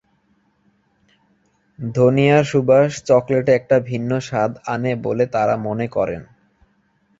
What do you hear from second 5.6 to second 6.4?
মনে করেন।